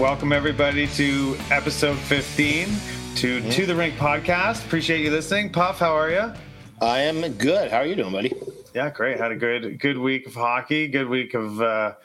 [0.00, 2.68] Welcome everybody to episode 15
[3.16, 4.64] to To the Rink podcast.
[4.64, 5.52] Appreciate you listening.
[5.52, 6.32] Puff, how are you?
[6.80, 7.70] I am good.
[7.70, 8.32] How are you doing, buddy?
[8.74, 9.18] Yeah, great.
[9.18, 11.96] Had a good good week of hockey, good week of uh,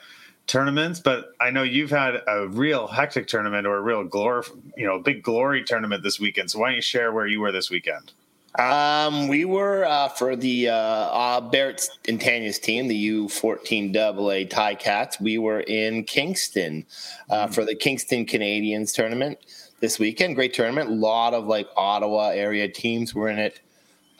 [0.46, 4.42] tournaments, but I know you've had a real hectic tournament or a real glory,
[4.76, 6.50] you know, big glory tournament this weekend.
[6.50, 8.12] So why don't you share where you were this weekend?
[8.58, 14.48] Um, we were uh, for the uh, uh, Barrett and Tanya's team, the U14 AA
[14.48, 15.20] Ticats.
[15.20, 16.86] We were in Kingston
[17.28, 17.54] uh, mm.
[17.54, 19.38] for the Kingston Canadians tournament
[19.80, 20.36] this weekend.
[20.36, 20.88] Great tournament.
[20.90, 23.60] A lot of like Ottawa area teams were in it.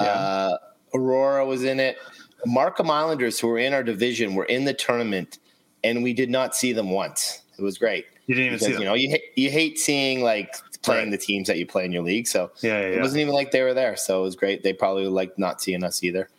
[0.01, 0.07] Yeah.
[0.07, 0.59] Uh,
[0.95, 1.97] Aurora was in it.
[2.45, 5.39] Markham Islanders, who were in our division, were in the tournament,
[5.83, 7.43] and we did not see them once.
[7.59, 8.07] It was great.
[8.27, 8.83] You didn't even because, see them.
[8.83, 10.55] You know, you you hate seeing like
[10.87, 11.11] playing right.
[11.11, 12.27] the teams that you play in your league.
[12.27, 13.97] So yeah, yeah, it wasn't even like they were there.
[13.97, 14.63] So it was great.
[14.63, 16.31] They probably liked not seeing us either.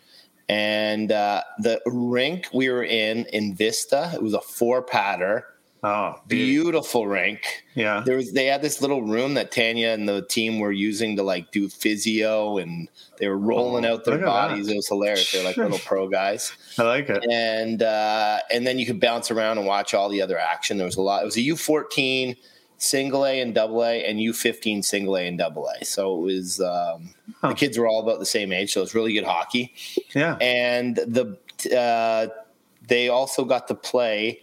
[0.49, 5.45] And uh, the rink we were in Invista, it was a four patter.
[5.83, 7.63] Oh, beautiful rink.
[7.75, 8.01] Yeah.
[8.03, 11.23] There was they had this little room that Tanya and the team were using to
[11.23, 14.65] like do physio and they were rolling oh, out their bodies.
[14.65, 14.73] That.
[14.73, 15.31] It was hilarious.
[15.31, 16.51] They're like little pro guys.
[16.79, 17.23] I like it.
[17.29, 20.77] And uh, and then you could bounce around and watch all the other action.
[20.77, 21.21] There was a lot.
[21.21, 22.35] It was a U fourteen
[22.77, 25.83] single A and double A, and U15 single A and double A.
[25.85, 27.49] So it was um, huh.
[27.49, 29.73] the kids were all about the same age, so it's really good hockey.
[30.13, 31.37] Yeah, and the
[31.75, 32.27] uh,
[32.87, 34.41] they also got to play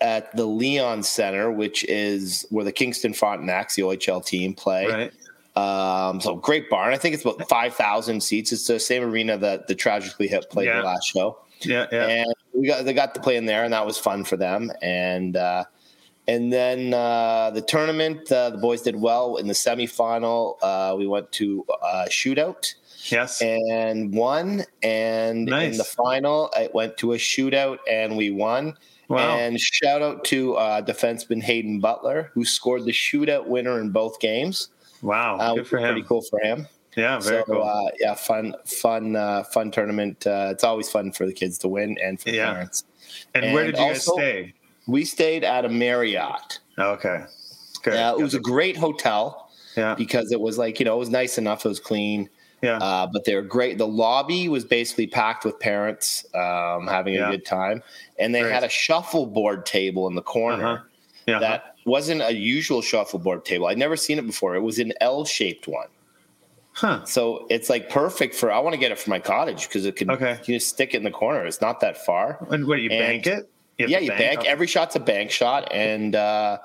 [0.00, 4.86] at the Leon Center, which is where the Kingston Frontenacs, the OHL team, play.
[4.86, 5.12] Right.
[5.54, 6.94] Um, so great barn.
[6.94, 8.52] I think it's about five thousand seats.
[8.52, 10.78] It's the same arena that the Tragically Hip played yeah.
[10.78, 11.38] the last show.
[11.60, 12.06] Yeah, yeah.
[12.06, 14.72] And we got they got to play in there, and that was fun for them.
[14.80, 15.64] And uh,
[16.28, 20.56] and then uh, the tournament, uh, the boys did well in the semifinal.
[20.62, 22.74] Uh, we went to a shootout.
[23.06, 23.42] Yes.
[23.42, 24.64] And won.
[24.82, 25.72] And nice.
[25.72, 28.74] in the final, it went to a shootout and we won.
[29.08, 29.36] Wow.
[29.36, 34.20] And shout out to uh, defenseman Hayden Butler, who scored the shootout winner in both
[34.20, 34.68] games.
[35.02, 35.36] Wow.
[35.38, 35.94] Uh, Good for him.
[35.94, 36.68] Pretty cool for him.
[36.96, 37.62] Yeah, very so, cool.
[37.62, 40.26] Uh, yeah, fun, fun, uh, fun tournament.
[40.26, 42.52] Uh, it's always fun for the kids to win and for yeah.
[42.52, 42.84] parents.
[43.34, 44.54] And, and where did you also, guys stay?
[44.86, 46.60] We stayed at a Marriott.
[46.78, 47.24] Okay.
[47.82, 47.94] Good.
[47.94, 49.50] Uh, it was a great hotel.
[49.76, 49.94] Yeah.
[49.94, 51.64] Because it was like, you know, it was nice enough.
[51.64, 52.28] It was clean.
[52.62, 52.76] Yeah.
[52.76, 53.78] Uh, but they were great.
[53.78, 57.28] The lobby was basically packed with parents um, having yeah.
[57.28, 57.82] a good time.
[58.18, 58.52] And they great.
[58.52, 60.84] had a shuffleboard table in the corner uh-huh.
[61.26, 61.38] yeah.
[61.40, 63.66] that wasn't a usual shuffleboard table.
[63.66, 64.54] I'd never seen it before.
[64.54, 65.88] It was an L shaped one.
[66.74, 67.04] Huh.
[67.04, 68.50] So it's like perfect for.
[68.50, 70.10] I want to get it for my cottage because it can.
[70.10, 70.38] Okay.
[70.44, 71.44] You just stick it in the corner.
[71.44, 72.46] It's not that far.
[72.50, 73.50] And what you and, bank it?
[73.78, 74.36] You yeah, you bank.
[74.36, 74.48] bank.
[74.48, 76.58] Every shot's a bank shot, and uh,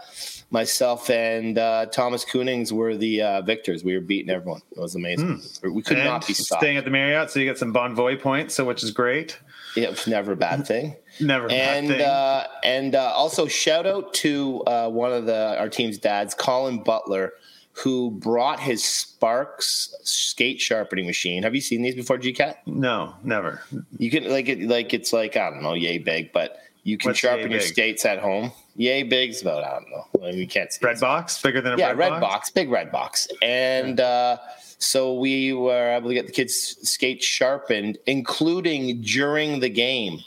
[0.51, 3.83] myself and uh, Thomas Koonings were the uh, victors.
[3.83, 4.61] We were beating everyone.
[4.71, 5.37] It was amazing.
[5.37, 5.73] Hmm.
[5.73, 6.61] We could and not be stopped.
[6.61, 9.39] Staying at the Marriott, so you get some Bonvoy points, so which is great.
[9.75, 10.95] Yeah, it's never a bad thing.
[11.19, 15.97] never and uh, and uh, also shout out to uh, one of the our team's
[15.97, 17.33] dads, Colin Butler,
[17.73, 21.43] who brought his Sparx skate sharpening machine.
[21.43, 22.61] Have you seen these before, G-Cat?
[22.65, 23.61] No, never.
[23.97, 26.57] You can like it like it's like I don't know, yay big, but
[26.87, 28.53] you can What's sharpen your skates at home.
[28.77, 30.29] Yay big's about I don't know.
[30.29, 32.21] You can't see red box bigger than a yeah red, red box?
[32.21, 32.49] box?
[32.49, 34.37] big red box, and uh,
[34.77, 40.21] so we were able to get the kids' skates sharpened, including during the game.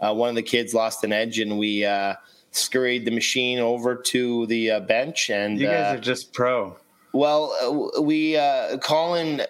[0.00, 2.14] Uh, one of the kids lost an edge, and we uh,
[2.52, 5.30] scurried the machine over to the uh, bench.
[5.30, 6.76] And you guys uh, are just pro.
[7.12, 8.38] Well, uh, we
[8.82, 9.42] Colin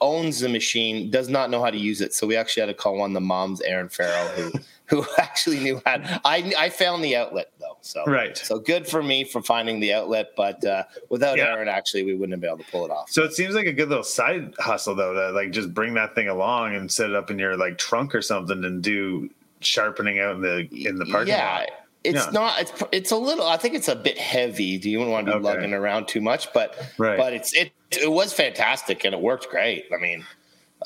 [0.00, 2.74] owns the machine, does not know how to use it, so we actually had to
[2.74, 4.52] call one of the moms, Erin Farrell, who
[4.88, 5.96] who actually knew how.
[5.96, 8.36] To, I I found the outlet though, so right.
[8.36, 11.52] So good for me for finding the outlet, but uh, without yeah.
[11.52, 13.10] Erin, actually, we wouldn't have been able to pull it off.
[13.10, 16.14] So it seems like a good little side hustle though, to like just bring that
[16.14, 19.28] thing along and set it up in your like trunk or something and do
[19.60, 21.58] sharpening out in the in the parking yeah.
[21.58, 21.68] lot.
[22.04, 22.30] It's yeah.
[22.30, 22.60] not.
[22.60, 23.46] It's it's a little.
[23.46, 24.78] I think it's a bit heavy.
[24.78, 25.44] Do you want to be okay.
[25.44, 26.52] lugging around too much?
[26.52, 27.16] But right.
[27.16, 29.86] but it's it it was fantastic and it worked great.
[29.92, 30.24] I mean,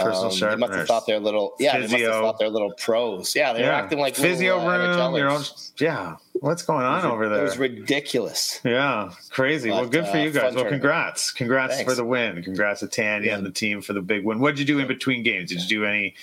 [0.02, 0.60] Personal um, sharpeners.
[0.60, 1.54] They must have thought they're little.
[1.58, 1.88] Yeah, Physio.
[1.88, 3.34] they must have thought they're little pros.
[3.34, 3.78] Yeah, they're yeah.
[3.78, 5.32] acting like physio little, uh, room.
[5.32, 5.44] Own,
[5.78, 6.16] yeah.
[6.34, 7.40] What's going on over there?
[7.40, 8.60] It was ridiculous.
[8.64, 9.70] Yeah, crazy.
[9.70, 10.54] But, well, good for uh, you guys.
[10.54, 11.90] Well, congrats, congrats Thanks.
[11.90, 12.42] for the win.
[12.42, 13.36] Congrats to Tanya yeah.
[13.36, 14.40] and the team for the big win.
[14.40, 15.50] What did you do in between games?
[15.50, 16.14] Did you do any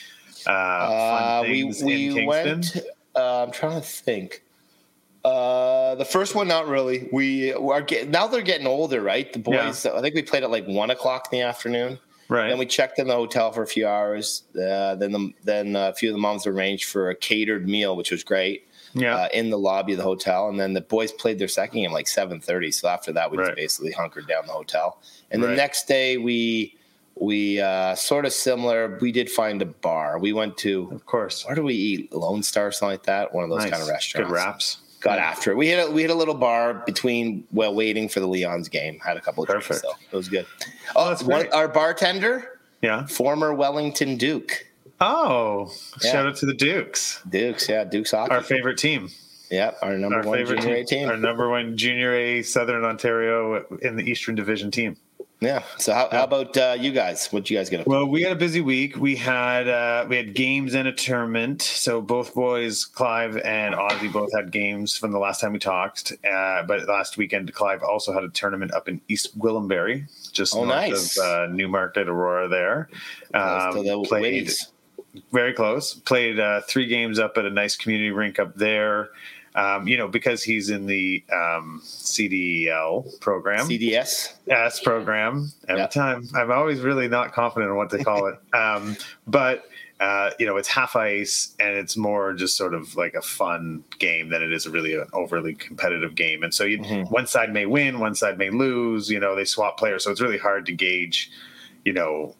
[0.46, 2.28] uh, fun uh, things we, we in Kingston?
[2.28, 2.78] Went,
[3.16, 4.44] uh, I'm trying to think.
[5.24, 7.10] Uh, the first one, not really.
[7.12, 8.28] We are now.
[8.28, 9.32] They're getting older, right?
[9.32, 9.86] The boys.
[9.86, 9.94] Yeah.
[9.94, 12.00] I think we played at like one o'clock in the afternoon.
[12.30, 12.50] Right.
[12.50, 14.44] Then we checked in the hotel for a few hours.
[14.54, 18.12] Uh, then the, then a few of the moms arranged for a catered meal, which
[18.12, 18.64] was great.
[18.94, 19.16] Yeah.
[19.16, 21.92] Uh, in the lobby of the hotel, and then the boys played their second game
[21.92, 22.72] like seven thirty.
[22.72, 23.48] So after that, we right.
[23.48, 25.02] just basically hunkered down the hotel.
[25.30, 25.50] And right.
[25.50, 26.76] the next day, we
[27.14, 28.98] we uh, sort of similar.
[29.00, 30.18] We did find a bar.
[30.18, 31.46] We went to, of course.
[31.46, 32.14] Where do we eat?
[32.14, 33.34] Lone Star, something like that.
[33.36, 33.72] One of those nice.
[33.72, 34.30] kind of restaurants.
[34.30, 34.78] Good wraps.
[35.00, 35.58] Got after it.
[35.58, 39.00] We had a, we had a little bar between while waiting for the Leon's game.
[39.00, 40.46] Had a couple of drinks, so it was good.
[40.96, 43.06] Oh, that's one- our bartender, Yeah.
[43.08, 44.66] former Wellington Duke.
[45.00, 45.72] Oh,
[46.04, 46.12] Yeah.
[46.12, 48.32] shout out to the Dukes, Dukes, yeah, Dukes hockey.
[48.34, 49.10] our favorite team.
[49.52, 51.10] Yep, our number Our one junior A team, team.
[51.10, 54.98] our number one junior A Southern Ontario in the Eastern Division team.
[55.40, 55.64] Yeah.
[55.78, 57.28] So how, how about uh, you guys?
[57.28, 57.88] What you guys get up?
[57.88, 58.98] Well, we had a busy week.
[58.98, 61.62] We had uh, we had games and a tournament.
[61.62, 66.14] So both boys, Clive and Ozzy, both had games from the last time we talked.
[66.26, 70.64] Uh, but last weekend, Clive also had a tournament up in East Gwillimbury, just Oh,
[70.66, 71.18] north nice.
[71.20, 72.48] of uh, Newmarket, Aurora.
[72.48, 72.90] There,
[73.34, 74.72] Um, the played ladies.
[75.32, 75.94] very close.
[75.94, 79.10] Played uh, three games up at a nice community rink up there.
[79.58, 83.68] Um, you know, because he's in the um, CDL program.
[83.68, 84.34] CDS.
[84.48, 85.88] S program every Yeah.
[85.88, 86.28] time.
[86.36, 88.36] I'm always really not confident on what to call it.
[88.54, 88.96] Um,
[89.26, 89.66] but
[90.00, 93.84] uh, you know, it's half ice and it's more just sort of like a fun
[93.98, 96.44] game than it is really an overly competitive game.
[96.44, 97.10] And so you, Mhm.
[97.10, 99.10] one side may win, one side may lose.
[99.10, 101.32] You know, they swap players, so it's really hard to gauge.
[101.84, 102.36] You know.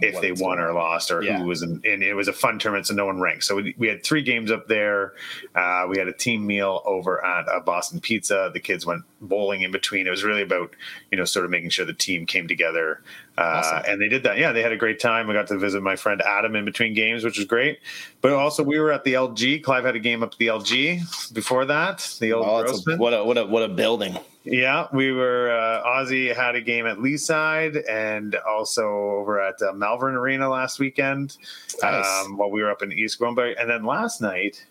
[0.00, 1.38] If they won or lost, or Yeah.
[1.38, 3.44] who was in, and it was a fun tournament, so no one ranked.
[3.44, 5.14] So we, we had three games up there.
[5.54, 8.50] Uh, we had a team meal over at uh, Boston Pizza.
[8.52, 10.06] The kids went bowling in between.
[10.06, 10.74] It was really about
[11.10, 13.02] you know sort of making sure the team came together,
[13.38, 13.82] uh, Awesome.
[13.86, 14.38] and they did that.
[14.38, 15.30] Yeah, they had a great time.
[15.30, 17.78] I got to visit my friend Adam in between games, which was great.
[18.20, 19.62] But also we were at the LG.
[19.62, 22.16] Clive had a game up at the LG before that.
[22.20, 24.18] The old Oh, a, what a what a what a building.
[24.44, 25.50] Yeah, we were.
[25.50, 30.78] Uh, Ozzy had a game at Leaside and also over at uh, Malvern Arena last
[30.78, 31.36] weekend
[31.82, 32.24] Nice.
[32.24, 33.60] um, while we were up in East Gwillimbury.
[33.60, 34.64] And then last night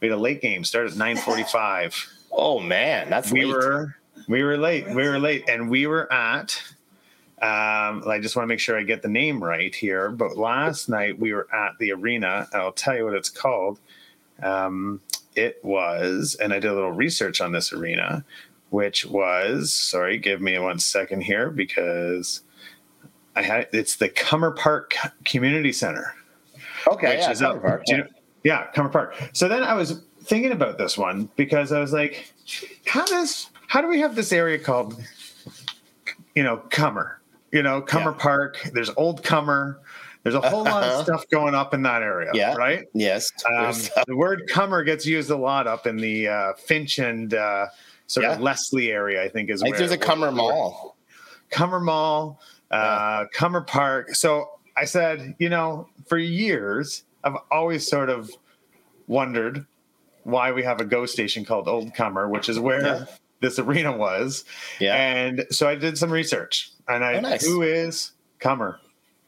[0.00, 0.62] we had a late game.
[0.64, 1.92] Started at nine forty-five.
[2.30, 3.54] oh man, that's we late.
[3.54, 3.96] were
[4.28, 4.86] we were late.
[4.88, 6.62] We were late, and we were at.
[7.42, 10.10] Um, I just want to make sure I get the name right here.
[10.10, 12.48] But last night we were at the arena.
[12.54, 13.78] I'll tell you what it's called.
[14.42, 15.00] Um,
[15.34, 18.24] it was, and I did a little research on this arena,
[18.70, 22.40] which was sorry, give me one second here because
[23.34, 24.94] I had it's the Cummer Park
[25.24, 26.14] Community Center
[26.88, 27.08] okay.
[27.16, 27.60] which Yeah, is up.
[27.62, 28.06] Park, you know-
[28.44, 29.14] yeah, Cummer Park.
[29.32, 32.32] So then I was thinking about this one because I was like,
[32.86, 35.02] how does how do we have this area called,
[36.34, 37.20] you know, Cummer?
[37.56, 38.22] You know, Cummer Yeah.
[38.22, 38.70] Park.
[38.74, 39.80] There's Old Cummer.
[40.22, 40.98] There's a whole lot Uh-huh.
[40.98, 42.30] of stuff going up in that area.
[42.34, 42.54] Yeah.
[42.54, 42.84] Right.
[42.92, 43.30] Yes.
[43.48, 43.72] Um,
[44.06, 47.68] the word Cummer gets used a lot up in the uh, Finch and uh,
[48.08, 49.22] sort of Leslie area.
[49.24, 50.96] I think is where there's a Cummer Mall.
[51.50, 54.14] Cummer Mall, uh, Cummer Park.
[54.14, 58.30] So I said, you know, for years, I've always sort of
[59.06, 59.64] wondered
[60.24, 63.04] why we have a GO station called Old Cummer, which is where Yeah.
[63.40, 64.44] this arena was.
[64.78, 64.94] Yeah.
[64.94, 67.44] And so I did some research and I, Oh, nice.
[67.44, 68.78] who is Cummer?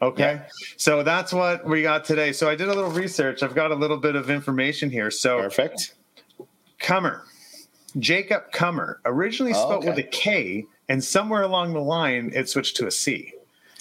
[0.00, 0.42] Okay.
[0.76, 2.30] So that's what we got today.
[2.32, 3.42] So I did a little research.
[3.42, 5.10] I've got a little bit of information here.
[5.10, 5.94] So Perfect.
[6.78, 7.24] Cummer,
[7.98, 9.88] Jacob Cummer, originally Oh, spelled okay.
[9.90, 13.32] with a K, and somewhere along the line it switched to a C.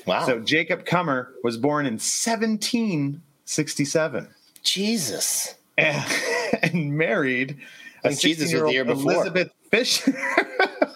[0.08, 0.26] Wow.
[0.26, 4.28] So Jacob Cummer was born in 1767
[4.64, 5.54] Jesus.
[5.78, 6.04] and,
[6.64, 7.58] and married
[8.04, 9.12] think Jesus was the 16-year-old year before.
[9.14, 10.14] Elizabeth Fisher.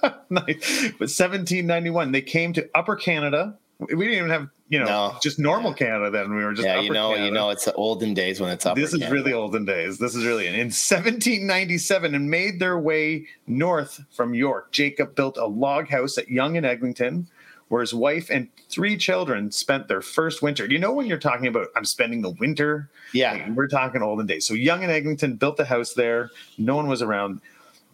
[0.29, 0.91] nice.
[0.99, 3.57] But 1791, they came to Upper Canada.
[3.79, 5.15] We didn't even have, you know, No.
[5.23, 6.35] just normal Canada then.
[6.35, 7.25] We were just yeah, you know, Canada.
[7.25, 8.75] you know, it's the olden days when it's up.
[8.75, 9.97] This is really olden days.
[9.97, 14.71] This is really in 1797 and made their way north from York.
[14.71, 17.27] Jacob built a log house at Yonge and Eglinton,
[17.69, 20.65] where his wife and three children spent their first winter.
[20.65, 22.89] You know when you're talking about I'm spending the winter?
[23.13, 23.33] Yeah.
[23.33, 24.45] Like, we're talking olden days.
[24.47, 26.29] So Yonge and Eglinton built a house there.
[26.57, 27.41] No one was around.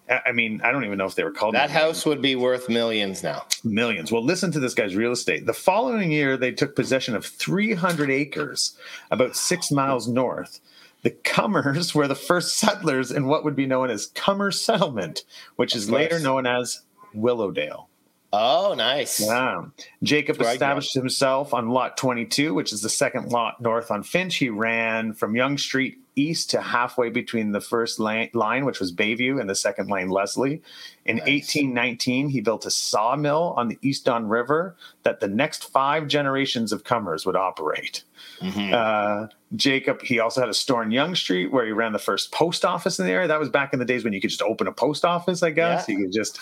[0.10, 2.70] I mean, I don't even know if they were called That house would be worth
[2.70, 3.46] millions now.
[3.64, 4.12] millions.
[4.12, 5.46] Well, listen to this guy's real estate.
[5.46, 8.78] The following year, they took possession of 300 acres,
[9.12, 10.60] about six miles north.
[11.04, 15.24] The Cummers were the first settlers in what would be known as Cummer Settlement,
[15.58, 16.82] which is later known as
[17.14, 17.90] Willowdale.
[18.34, 19.20] Oh, nice.
[19.22, 19.66] Yeah.
[20.04, 20.56] Jacob Where I grew up.
[20.56, 24.36] established himself on lot 22, which is the second lot north on Finch.
[24.36, 28.92] He ran from Yonge Street east to halfway between the first line, line which was
[28.94, 30.62] Bayview, and the second line, Leslie.
[31.06, 31.28] In Nice.
[31.56, 36.72] 1819, he built a sawmill on the East Don River that the next five generations
[36.72, 38.04] of Cummers would operate.
[38.42, 38.74] Mhm.
[38.74, 42.32] Uh, Jacob, he also had a store in Yonge Street where he ran the first
[42.32, 43.28] post office in the area.
[43.28, 45.52] That was back in the days when you could just open a post office, I
[45.52, 45.86] guess.
[45.88, 45.96] Yeah.
[45.96, 46.40] You could just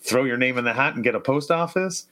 [0.00, 2.06] throw your name in the hat and get a post office.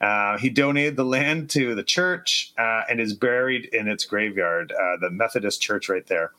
[0.00, 4.72] Uh, he donated the land to the church uh, and is buried in its graveyard,
[4.72, 6.32] uh, the Methodist church right there.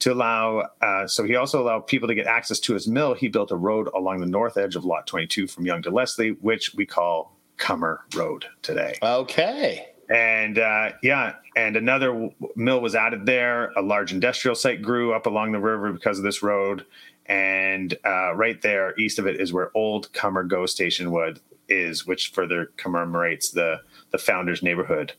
[0.00, 3.14] To allow, uh, so he also allowed people to get access to his mill.
[3.14, 6.36] He built a road along the north edge of Lot 22 from Yonge to Leslie,
[6.40, 8.94] which we call Cummer Road today.
[9.02, 9.88] Okay.
[10.08, 13.72] And uh, yeah, and another mill was added there.
[13.76, 16.86] A large industrial site grew up along the river because of this road.
[17.26, 22.06] And uh, right there, east of it, is where Old Cummer Go Station would is,
[22.06, 25.12] which further commemorates the the founders' neighborhood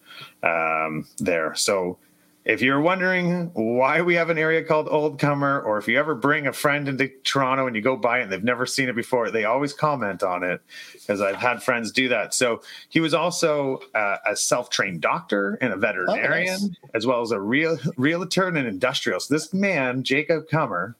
[0.44, 1.54] um, there.
[1.56, 1.98] So
[2.46, 6.16] if you're wondering why we have an area called Old Cummer, or if you ever
[6.16, 8.96] bring a friend into Toronto and you go by it and they've never seen it
[8.96, 10.62] before, they always comment on it
[10.94, 12.34] because I've had friends do that.
[12.34, 16.76] So he was also uh, a self-trained doctor and a veterinarian, oh, nice.
[16.96, 19.20] as well as a real realtor and an industrial.
[19.20, 20.96] So this man, Jacob Cummer,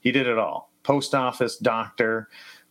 [0.00, 2.28] he did it all: post office, doctor,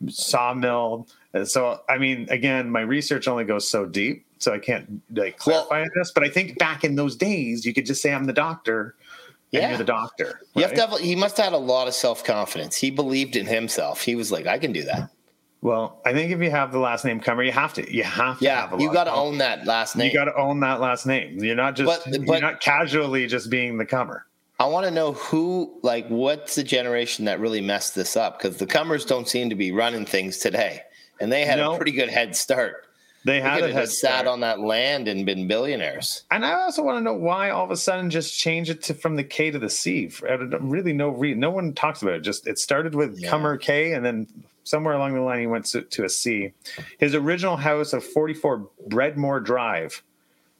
[0.07, 1.07] sawmill.
[1.33, 5.37] Uh, so I mean, again, my research only goes so deep so I can't like
[5.37, 6.11] clarify well, this.
[6.11, 8.95] But I think back in those days, you could just say I'm the doctor.
[9.51, 10.25] Yeah, you're the doctor.
[10.25, 10.35] Right?
[10.55, 10.99] You have to have.
[10.99, 12.75] He must have had a lot of self confidence.
[12.77, 14.01] He believed in himself.
[14.01, 15.09] He was like, I can do that.
[15.61, 17.93] Well, I think if you have the last name Cummer, you have to.
[17.93, 18.45] You have to.
[18.45, 20.07] Yeah, you got to own that last name.
[20.07, 21.43] You got to own that last name.
[21.43, 22.05] You're not just.
[22.05, 24.25] But, but, you're not casually just being the Cummer.
[24.61, 28.37] I want to know who, like, what's the generation that really messed this up?
[28.37, 30.81] Because the Cummers don't seem to be running things today,
[31.19, 31.73] and they had no.
[31.73, 32.85] a pretty good head start.
[33.25, 36.23] They had it have sat on that land and been billionaires.
[36.31, 38.93] And I also want to know why all of a sudden just change it to
[38.93, 40.09] from the K to the C.
[40.21, 41.39] Really, no reason.
[41.39, 42.21] No one talks about it.
[42.21, 43.29] Just it started with yeah.
[43.29, 44.25] Cummer K, and then
[44.63, 46.53] somewhere along the line he went to, to a C.
[46.97, 50.01] His original house of 44 Breadmore Drive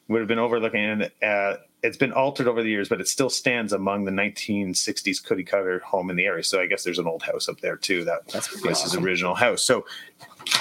[0.10, 3.30] would have been overlooking, and uh, it's been altered over the years, but it still
[3.30, 6.44] stands among the 1960s cookie cutter home in the area.
[6.44, 8.04] So I guess there's an old house up there too.
[8.04, 8.90] That That's was awesome.
[8.90, 9.62] his original house.
[9.64, 9.86] So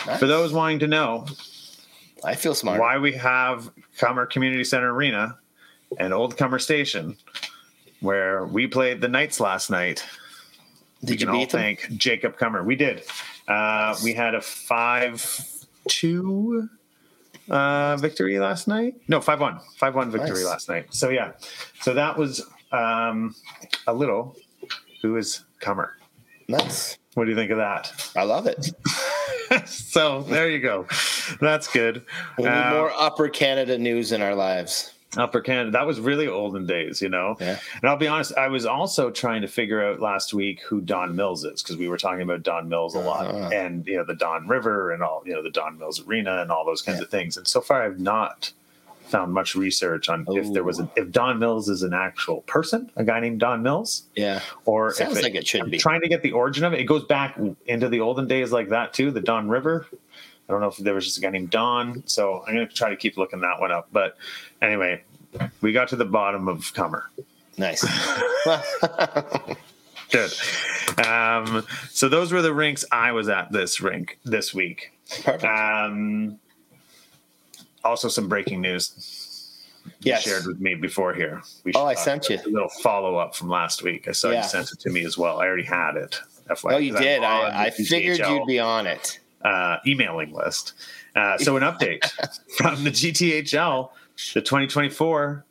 [0.07, 0.19] nice.
[0.19, 1.27] for those wanting to know,
[2.25, 2.81] I feel smart.
[2.81, 5.39] Why we have Cummer Community Center Arena
[5.99, 7.17] and Old Cummer Station,
[8.01, 10.05] where we played the Knights last night.
[11.05, 11.61] Did you beat them?
[11.61, 12.65] Thank Jacob Cummer.
[12.65, 13.05] We did.
[13.47, 15.49] Uh, we had a five-two
[17.49, 18.97] uh, victory last night.
[19.07, 19.61] No, five-one.
[19.77, 20.45] Five-one victory nice.
[20.45, 20.93] last night.
[20.93, 21.33] So yeah,
[21.81, 23.35] so that was um,
[23.87, 24.37] a little.
[25.03, 25.97] Who is Cummer?
[26.49, 26.99] Nice.
[27.19, 27.93] What do you think of that?
[28.15, 28.71] I love it.
[29.69, 30.87] so there you go.
[31.41, 32.05] That's good.
[32.39, 34.95] We need uh, more Upper Canada news in our lives.
[35.17, 35.73] Upper Canada.
[35.73, 37.37] That was really olden days, you know.
[37.41, 37.59] Yeah.
[37.83, 41.17] And I'll be honest, I was also trying to figure out last week who Don
[41.17, 43.51] Mills is because we were talking about Don Mills a lot, uh-huh.
[43.53, 46.53] and you know the Don River and all, you know the Don Mills Arena and
[46.53, 47.05] all those kinds yeah.
[47.05, 47.37] of things.
[47.37, 48.53] And so far, I've not
[49.09, 50.37] found much research on Ooh.
[50.37, 53.63] if there was a, if Don Mills is an actual person, a guy named Don
[53.63, 54.05] Mills.
[54.15, 54.41] Yeah.
[54.65, 55.79] Or sounds it, like it should I'm be.
[55.79, 56.81] Trying to get the origin of it.
[56.81, 59.87] It goes back into the olden days like that too, the Don River.
[60.49, 62.03] I don't know if there was just a guy named Don.
[62.07, 63.89] So I'm going to try to keep looking that one up.
[63.93, 64.17] But
[64.63, 65.03] anyway,
[65.61, 67.11] we got to the bottom of Cummer.
[67.59, 67.85] Nice.
[70.11, 70.33] Good.
[71.07, 74.93] Um, so those were the rinks I was at this rink this week.
[75.23, 75.45] Perfect.
[75.45, 76.39] Um,
[77.85, 79.29] also some breaking news
[80.01, 80.23] yes.
[80.23, 81.43] shared with me before here.
[81.65, 84.09] We oh, I sent you a little follow up from last week.
[84.09, 84.43] I saw yeah.
[84.43, 85.41] you sent it to me as well.
[85.41, 86.21] I already had it.
[86.49, 87.23] FYI, oh, you did.
[87.23, 89.21] I, I figured you'd be on it.
[89.43, 90.73] Uh, emailing list.
[91.15, 92.05] Uh, so an update
[92.57, 93.91] from the GTHL,
[94.35, 95.45] the 2024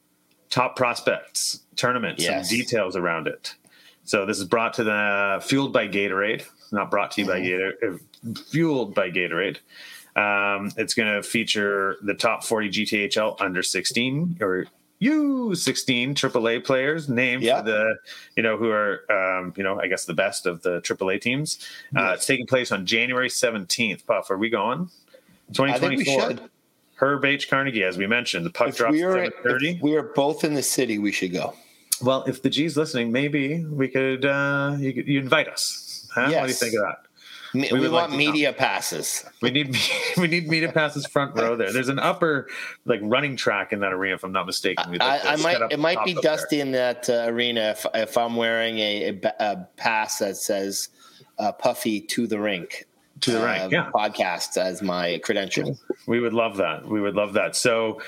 [0.50, 2.20] top prospects tournament.
[2.20, 2.50] Yes.
[2.50, 3.56] Some details around it.
[4.04, 7.88] So this is brought to the fueled by Gatorade, not brought to you by mm-hmm.
[7.88, 9.58] Gatorade, uh, fueled by Gatorade.
[10.18, 14.66] Um, it's going to feature the top 40 GTHL under 16 or
[15.02, 17.96] U16 AAA players named for the,
[18.36, 21.60] you know, who are, um, you know, I guess the best of the AAA teams.
[21.96, 22.18] Uh, yes.
[22.18, 24.06] It's taking place on January 17th.
[24.08, 24.90] Puff, are we going?
[25.54, 26.50] 2024.
[26.96, 27.48] Herb H.
[27.48, 29.82] Carnegie, as we mentioned, the puck if drops we at 7:30.
[29.82, 30.98] We are both in the city.
[30.98, 31.54] We should go.
[32.02, 36.10] Well, if the G's listening, maybe we could uh, you, you invite us.
[36.14, 36.28] Huh?
[36.32, 36.40] Yes.
[36.40, 37.07] What do you think of that?
[37.54, 38.58] We, we want like media know.
[38.58, 39.24] passes.
[39.42, 39.76] We need
[40.18, 41.72] we need media passes front row there.
[41.72, 42.48] There's an upper
[42.86, 44.98] like running track in that arena, if I'm not mistaken.
[45.02, 46.66] I, I might it might be dusty there.
[46.66, 50.90] in that uh, arena if if I'm wearing a, a, a pass that says
[51.40, 52.86] uh, "Puffy to the rink."
[53.22, 53.90] To the uh, yeah.
[53.92, 55.76] Podcast as my credential.
[56.06, 56.86] We would love that.
[56.86, 57.56] We would love that.
[57.56, 58.00] So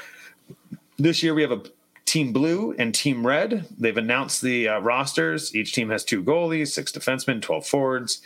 [1.00, 1.64] this year we have a
[2.06, 3.66] Team Blue and Team Red.
[3.76, 5.56] They've announced the uh, rosters.
[5.56, 8.22] Each team has two goalies, six defensemen, 12 forwards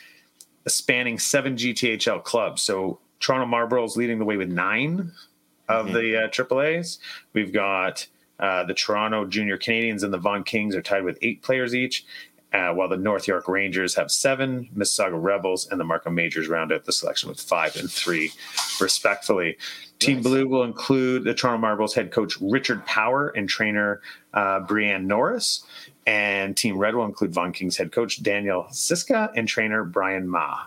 [0.67, 2.61] spanning seven GTHL clubs.
[2.61, 5.11] So Toronto Marlboros leading the way with nine
[5.69, 5.95] of mm-hmm.
[5.95, 6.99] the uh, AAA's.
[7.33, 8.07] We've got
[8.39, 12.05] uh, the Toronto Junior Canadians and the Vaughan Kings are tied with eight players each,
[12.51, 16.71] uh, while the North York Rangers have seven, Mississauga Rebels and the Markham Majors round
[16.71, 18.31] out the selection with five and three,
[18.79, 19.57] respectfully.
[19.99, 20.23] Team nice.
[20.23, 24.01] Blue will include the Toronto Marlboros head coach Richard Power and trainer
[24.33, 25.65] uh, Brianne Norris.
[26.05, 30.63] And Team Red will include Vaughan Kings head coach Daniel Siska and trainer Brian Ma.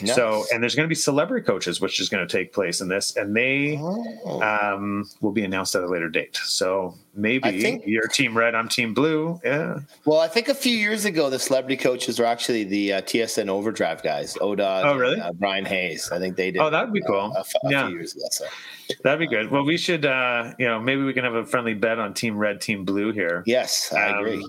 [0.00, 0.14] Nice.
[0.14, 2.88] So, and there's going to be celebrity coaches, which is going to take place in
[2.88, 4.42] this, and they oh.
[4.42, 6.36] um, will be announced at a later date.
[6.36, 9.40] So maybe think, you're Team Red, I'm Team Blue.
[9.44, 9.80] Yeah.
[10.04, 13.48] Well, I think a few years ago, the celebrity coaches were actually the uh, TSN
[13.48, 14.82] Overdrive guys, Oda.
[14.84, 15.14] Oh, really?
[15.14, 16.10] And, uh, Bryan Hayes.
[16.10, 16.60] I think they did.
[16.60, 17.32] Oh, that'd be cool.
[17.36, 17.86] Uh, a, a yeah.
[17.86, 18.24] few years ago.
[18.30, 18.46] So.
[19.04, 19.50] That'd be good.
[19.50, 22.36] Well, we should, uh, you know, maybe we can have a friendly bet on Team
[22.36, 23.44] Red, Team Blue here.
[23.46, 24.46] Yes, I um, agree.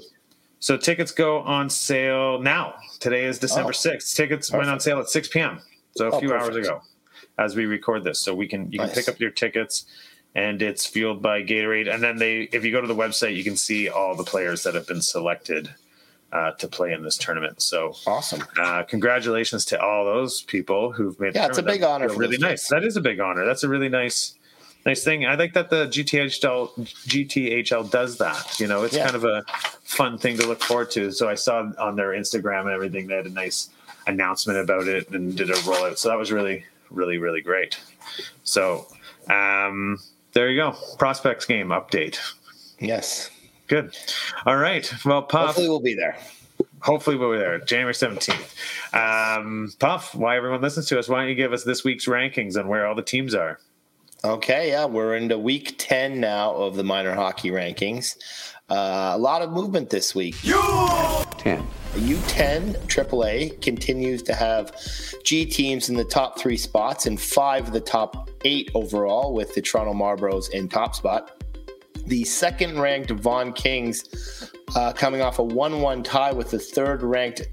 [0.62, 2.75] So tickets go on sale now.
[3.00, 4.15] Today is December oh, 6th.
[4.15, 4.60] Tickets perfect.
[4.60, 5.60] went on sale at 6 p.m.
[5.98, 6.56] So a oh, few perfect.
[6.56, 6.82] hours ago
[7.39, 8.20] as we record this.
[8.20, 8.94] So we can you nice.
[8.94, 9.86] can pick up your tickets
[10.36, 11.91] and it's fueled by Gatorade.
[11.91, 14.62] And then they if you go to the website, you can see all the players
[14.62, 15.74] that have been selected
[16.32, 17.60] uh, to play in this tournament.
[17.62, 18.44] So awesome!
[18.60, 21.36] Uh, congratulations to all those people who've made.
[21.36, 22.08] Yeah, it's a big honor.
[22.10, 22.68] really nice.
[22.68, 23.46] That is a big honor.
[23.46, 24.36] That's a really nice,
[24.86, 25.26] nice thing.
[25.26, 26.70] I think that the GTHL
[27.08, 28.60] GTHL does that.
[28.60, 29.06] You know, it's yeah.
[29.06, 29.44] kind of a
[29.84, 31.12] fun thing to look forward to.
[31.12, 33.70] So I saw on their Instagram and everything they had a nice
[34.08, 35.98] announcement about it and did a rollout.
[35.98, 37.80] So that was really, really, really great.
[38.44, 38.88] So
[39.30, 40.00] um,
[40.34, 40.76] there you go.
[40.98, 42.18] Prospects game update.
[42.80, 43.30] Yes.
[43.68, 43.96] Good.
[44.46, 44.92] All right.
[45.06, 45.48] Well, Puff.
[45.48, 46.18] Hopefully, we'll be there.
[46.80, 47.60] Hopefully, we'll be there.
[47.60, 49.38] January 17th.
[49.38, 52.58] Um, Puff, why everyone listens to us, why don't you give us this week's rankings
[52.58, 53.60] and where all the teams are?
[54.24, 54.70] Okay.
[54.70, 54.86] Yeah.
[54.86, 58.18] We're into week 10 now of the minor hockey rankings.
[58.70, 60.36] Uh, a lot of movement this week.
[60.36, 61.66] U10.
[61.94, 64.74] U10 AAA continues to have
[65.25, 69.54] G teams in the top three spots and five of the top eight overall, with
[69.56, 71.44] the Toronto Marlboros in top spot.
[72.06, 77.04] The second ranked Vaughan Kings, uh, coming off a 1 1 tie with the third
[77.04, 77.50] ranked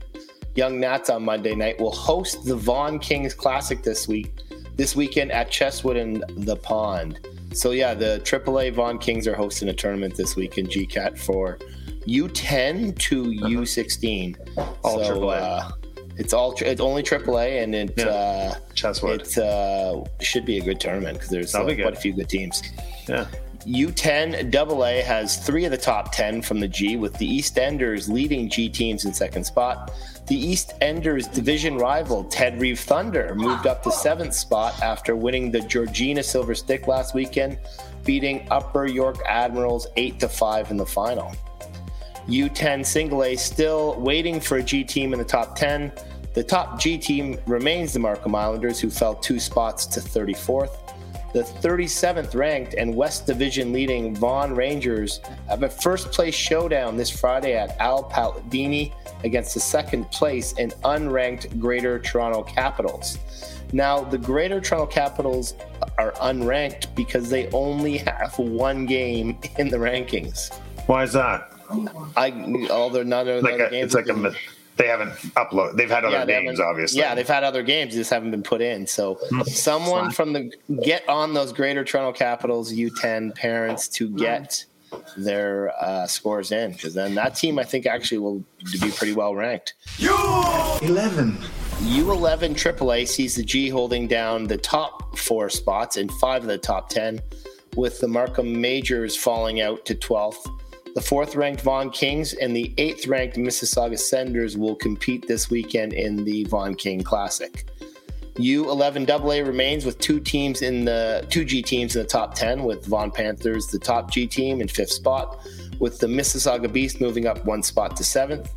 [0.55, 4.33] Young Nats on Monday night, will host the Vaughan Kings Classic this week,
[4.79, 7.21] this weekend at Chesswood and the Pond.
[7.53, 11.59] So, yeah, the AAA Vaughan Kings are hosting a tournament this week in G-Cat for
[12.07, 13.49] U10 to uh-huh.
[13.49, 14.37] U16.
[14.85, 15.41] All so, AAA.
[15.41, 15.71] Uh,
[16.17, 18.07] it's all it's only AAA, and it yeah.
[18.07, 19.21] uh, Chesswood.
[19.21, 22.61] It uh, should be a good tournament because there's uh, quite a few good teams.
[23.09, 23.27] Yeah.
[23.67, 28.09] U10 AA has three of the top 10 from the G, with the East Enders
[28.09, 29.93] leading G teams in second spot.
[30.27, 35.51] The East Enders division rival, Ted Reeve Thunder, moved up to seventh spot after winning
[35.51, 37.59] the Georgina Silver Stick last weekend,
[38.05, 41.35] beating Upper York Admirals 8 to 5 in the final.
[42.29, 45.91] U10 single A still waiting for a G team in the top 10.
[46.35, 50.88] The top G team remains the Markham Islanders, who fell two spots to 34th.
[51.39, 57.11] The 37th ranked and West Division leading Vaughan Rangers have a first place showdown this
[57.11, 63.19] Friday at Al Palladini against the second place and unranked Greater Toronto Capitals.
[63.73, 65.55] Now, the Greater Toronto Capitals
[65.97, 70.53] are unranked because they only have one game in the rankings.
[70.87, 71.53] Why is that?
[72.17, 73.95] I all their none of like a, games.
[73.95, 74.35] It's like a
[74.79, 75.77] they haven't uploaded.
[75.77, 77.01] They've had other yeah, games, obviously.
[77.01, 78.87] Yeah, they've had other games, just haven't been put in.
[78.87, 79.43] So hmm.
[79.43, 84.65] someone from the get on those Greater Toronto Capitals U10 parents to get
[85.17, 88.43] their uh, scores in, because then that team I think actually will
[88.81, 89.75] be pretty well ranked.
[89.99, 91.37] U11.
[91.79, 96.59] U11 AAA sees the G holding down the top four spots and five of the
[96.59, 97.21] top ten,
[97.77, 100.47] with the Markham Majors falling out to 12th
[100.95, 105.93] the fourth ranked Vaughan Kings and the eighth ranked Mississauga Senators will compete this weekend
[105.93, 107.65] in the Vaughan King Classic.
[108.37, 112.63] U11 AA remains with two teams in the two G teams in the top 10,
[112.63, 115.45] with Vaughan Panthers, the top G team, in fifth spot,
[115.81, 118.55] with the Mississauga Beast moving up one spot to seventh.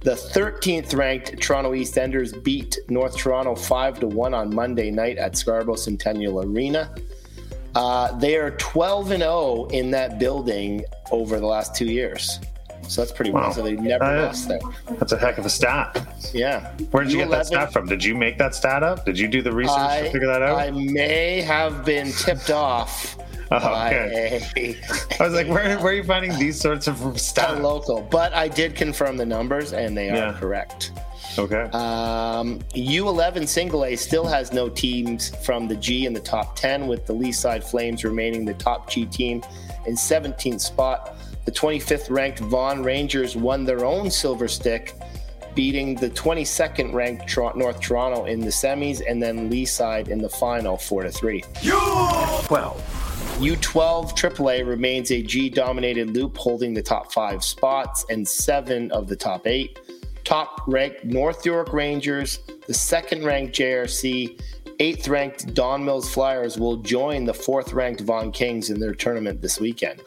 [0.00, 5.18] The 13th ranked Toronto East Enders beat North Toronto 5 to 1 on Monday night
[5.18, 6.94] at Scarborough Centennial Arena.
[7.74, 12.40] Uh, they are 12 and 0 in that building over the last two years.
[12.88, 13.50] So that's pretty wow.
[13.50, 14.60] So they never uh, lost there.
[14.98, 16.06] That's a heck of a stat.
[16.32, 16.72] Yeah.
[16.90, 17.86] Where did you get that stat from?
[17.86, 19.04] Did you make that stat up?
[19.04, 20.58] Did you do the research I, to figure that out?
[20.58, 23.16] I may have been tipped off.
[23.48, 24.76] Oh, okay.
[25.20, 27.62] I was like, where, where are you finding these sorts of stats?
[27.62, 30.32] Local, but I did confirm the numbers, and they are yeah.
[30.36, 30.90] correct.
[31.38, 31.62] Okay.
[31.72, 36.86] Um, U11 single A still has no teams from the G in the top 10,
[36.86, 39.42] with the Leaside Flames remaining the top G team
[39.86, 41.16] in 17th spot.
[41.44, 44.94] The 25th ranked Vaughan Rangers won their own silver stick,
[45.54, 50.28] beating the 22nd ranked North Toronto in the semis and then Lee Side in the
[50.28, 51.42] final 4 to 3.
[51.42, 52.76] U12.
[53.36, 59.08] U12 AAA remains a G dominated loop, holding the top five spots and seven of
[59.08, 59.78] the top eight
[60.26, 64.40] top ranked North York Rangers, the second ranked JRC,
[64.80, 69.40] eighth ranked Don Mills Flyers will join the fourth ranked Vaughan Kings in their tournament
[69.40, 70.02] this weekend.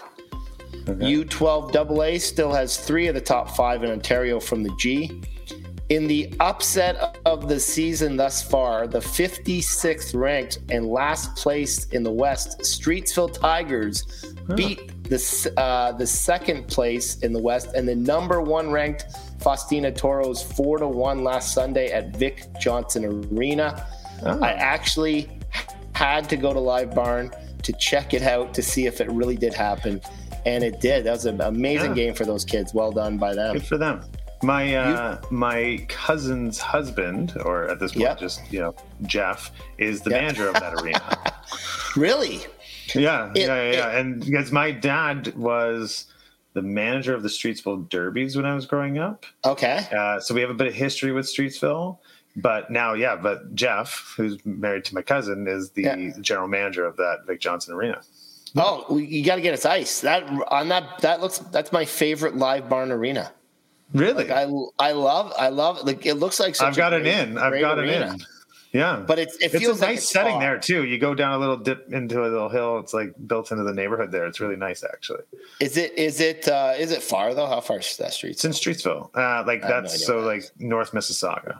[0.87, 1.13] Okay.
[1.13, 5.21] U12 AA still has three of the top five in Ontario from the G.
[5.87, 12.03] In the upset of the season thus far, the 56th ranked and last place in
[12.03, 17.95] the West, Streetsville Tigers beat the, uh, the second place in the West and the
[17.95, 19.05] number one ranked
[19.39, 23.87] Faustina Toros 4 to 1 last Sunday at Vic Johnson Arena.
[24.25, 24.39] Oh.
[24.41, 25.29] I actually
[25.93, 27.31] had to go to Live Barn
[27.63, 30.01] to check it out to see if it really did happen.
[30.45, 31.03] And it did.
[31.05, 32.05] That was an amazing Yeah.
[32.05, 32.73] game for those kids.
[32.73, 33.53] Well done by them.
[33.53, 34.01] Good for them.
[34.41, 38.19] My uh, my cousin's husband, or at this point, Yep.
[38.19, 40.21] just you know, Jeff, is the Yep.
[40.21, 41.01] manager of that arena.
[41.97, 42.41] Really?
[42.95, 46.05] Yeah, It- yeah, yeah, it- And because my dad was
[46.53, 49.85] the manager of the Streetsville Derbies when I was growing up, Okay.
[49.95, 51.97] uh, so we have a bit of history with Streetsville.
[52.35, 56.11] But now, yeah, but Jeff, who's married to my cousin, is the Yeah.
[56.21, 58.01] general manager of that Vic Johnson Arena.
[58.55, 60.01] Oh, you got to get us ice.
[60.01, 63.31] That on that that looks that's my favorite live barn arena.
[63.93, 64.43] Really, I
[64.79, 67.37] I love I love like it looks like such I've got it great- in.
[67.37, 68.07] I've got arena.
[68.07, 68.25] it in.
[68.71, 70.41] Yeah, But it, it it's feels a like nice it's setting far.
[70.41, 70.85] there too.
[70.85, 72.77] You go down a little dip into a little hill.
[72.77, 74.27] It's like built into the neighborhood there.
[74.27, 75.23] It's really nice actually.
[75.59, 77.47] Is it is it uh, is it far though?
[77.47, 78.31] How far is that street?
[78.31, 79.09] It's in Streetsville.
[79.15, 81.59] Uh, like I have no that's so that like North Mississauga.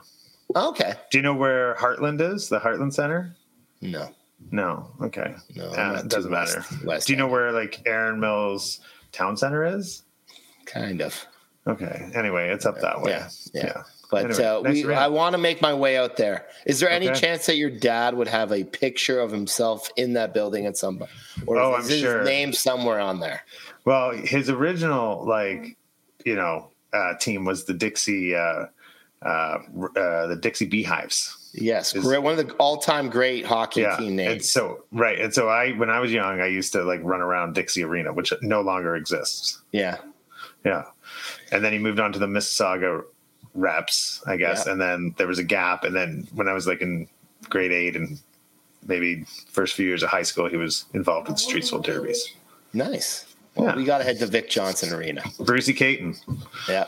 [0.54, 0.94] Okay.
[1.10, 2.48] Do you know where Heartland is?
[2.48, 3.34] The Heartland Center?
[3.80, 4.08] No.
[4.52, 4.90] No.
[5.02, 5.34] Okay.
[5.56, 6.86] No, Uh, it doesn't west- matter.
[6.86, 8.78] west Do you know where like Erin Mills
[9.12, 10.02] Town Center is?
[10.66, 11.26] Kind of.
[11.66, 12.08] Okay.
[12.14, 13.10] Anyway, it's up that way.
[13.12, 13.64] Yeah, yeah.
[13.66, 13.82] Yeah.
[14.10, 14.92] But Anyway, uh, we.
[14.92, 16.46] I want to make my way out there.
[16.66, 20.34] Is there any chance that your dad would have a picture of himself in that
[20.34, 21.10] building at some point,
[21.46, 22.24] or Oh, is I'm his sure.
[22.24, 23.44] name somewhere on there?
[23.84, 25.76] Well, his original like
[26.24, 28.66] you know uh, team was the Dixie uh,
[29.22, 29.26] uh,
[29.96, 31.36] uh, the Dixie Beehives.
[31.52, 35.34] Yes, Is- great, one of the all-time great hockey Yeah, team and so right, and
[35.34, 38.32] so I when I was young, I used to like run around Dixie Arena, which
[38.42, 39.60] no longer exists.
[39.72, 39.98] Yeah,
[40.64, 40.84] Yeah,
[41.52, 43.02] and then he moved on to the Mississauga
[43.54, 44.72] Reps, I guess, Yeah.
[44.72, 47.08] and then there was a gap, and then when I was like in
[47.48, 48.20] grade eight and
[48.86, 52.32] maybe first few years of high school, he was involved with Streetsville Derbies.
[52.72, 53.26] nice.
[53.56, 53.76] Well, Yeah.
[53.76, 55.22] we got to head to Vic Johnson Arena.
[55.40, 56.14] Brucey Caton.
[56.68, 56.86] Yeah.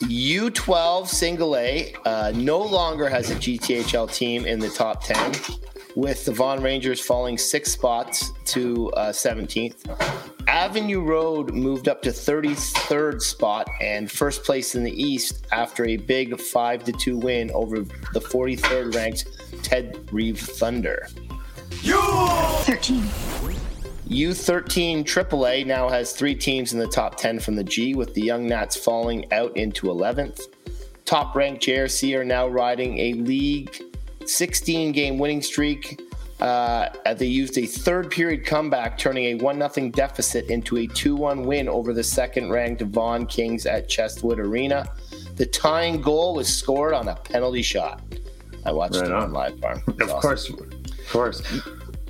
[0.00, 5.32] U12 single A uh, no longer has a GTHL team in the top 10,
[5.96, 9.86] with the Vaughan Rangers falling six spots to uh, 17th.
[10.48, 15.96] Avenue Road moved up to 33rd spot and first place in the East after a
[15.96, 19.26] big 5 to 2 win over the 43rd ranked
[19.62, 21.08] Ted Reeve Thunder.
[22.64, 23.02] 13.
[24.08, 28.20] U13 AAA now has three teams in the top 10 from the G, with the
[28.20, 30.42] Young Nats falling out into 11th.
[31.04, 33.82] Top ranked JRC are now riding a league
[34.28, 36.00] 16 game winning streak.
[36.40, 41.14] Uh, they used a third period comeback, turning a 1 0 deficit into a 2
[41.16, 44.86] 1 win over the second ranked Vaughan Kings at Chesswood Arena.
[45.36, 48.02] The tying goal was scored on a penalty shot.
[48.66, 49.52] I watched Right it on on.
[49.52, 50.00] LiveBarn.
[50.00, 50.60] Of course, of
[51.10, 51.42] course.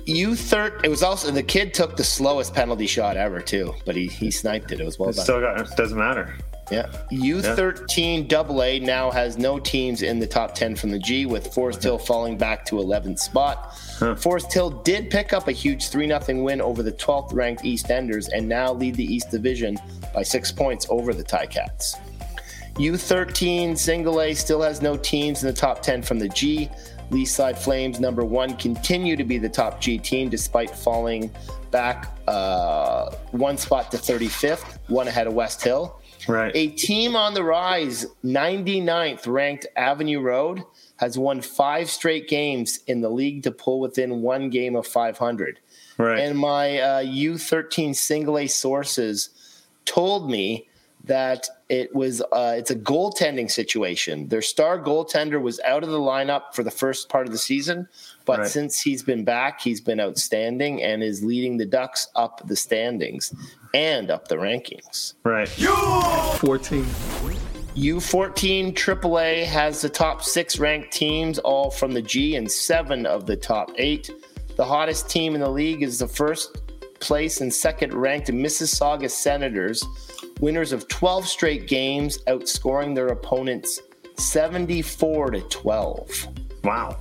[0.05, 0.81] You third.
[0.83, 4.31] It was also the kid took the slowest penalty shot ever too, but he he
[4.31, 4.79] sniped it.
[4.79, 5.23] It was well done.
[5.23, 5.59] still got.
[5.59, 6.35] It doesn't matter.
[6.71, 6.87] Yeah.
[7.11, 11.25] U thirteen double A now has no teams in the top ten from the G,
[11.25, 13.77] with Forest Hill falling back to 11th spot.
[14.17, 17.89] Forest Hill did pick up a huge three 0 win over the 12th ranked East
[17.89, 19.77] Enders and now lead the East Division
[20.13, 21.95] by six points over the Ticats.
[22.75, 26.69] U13 single A still has no teams in the top 10 from the G.
[27.11, 31.31] Leaside Flames, number one, continue to be the top G team despite falling
[31.71, 36.01] back uh, one spot to 35th, one ahead of West Hill.
[36.27, 36.51] Right.
[36.55, 40.63] A team on the rise, 99th ranked Avenue Road,
[40.97, 45.59] has won five straight games in the league to pull within one game of 500.
[45.97, 46.19] Right.
[46.19, 49.29] And my uh, U13 single A sources
[49.85, 50.67] told me
[51.05, 54.27] that it was uh, it's a goaltending situation.
[54.27, 57.87] Their star goaltender was out of the lineup for the first part of the season,
[58.25, 58.47] but Right.
[58.47, 63.33] since he's been back, he's been outstanding and is leading the Ducks up the standings
[63.73, 65.13] and up the rankings.
[65.23, 65.47] right.
[65.57, 66.85] U14.
[67.75, 73.25] U14 AAA has the top six ranked teams, all from the G, and seven of
[73.25, 74.09] the top eight.
[74.55, 76.57] The hottest team in the league is the first
[77.01, 79.83] place and second ranked Mississauga Senators,
[80.39, 83.81] winners of 12 straight games, outscoring their opponents
[84.17, 86.27] 74 to 12.
[86.63, 86.97] Wow.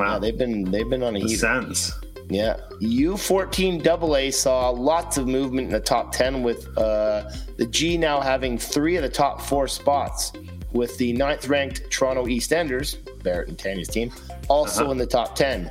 [0.00, 0.14] Wow.
[0.14, 1.92] Yeah, they've been they've been on a the sense.
[2.30, 2.56] Yeah.
[2.80, 8.20] U14 AA saw lots of movement in the top 10 with uh, the G now
[8.20, 10.32] having three of the top four spots,
[10.72, 14.12] with the ninth ranked Toronto East Enders, Barrett and Tanya's team,
[14.48, 15.70] also in the top 10.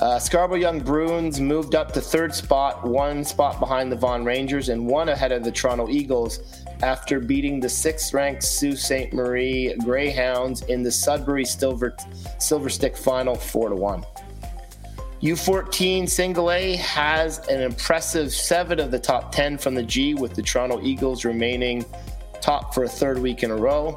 [0.00, 4.68] Uh, Scarborough Young Bruins moved up to third spot, one spot behind the Vaughan Rangers,
[4.68, 9.14] and one ahead of the Toronto Eagles after beating the sixth-ranked Sault Ste.
[9.14, 11.96] Marie Greyhounds in the Sudbury Silver
[12.38, 14.04] Silver Stick Final, four to one.
[15.22, 20.34] U14 Single A has an impressive seven of the top 10 from the G, with
[20.34, 21.86] the Toronto Eagles remaining
[22.42, 23.96] top for a third week in a row.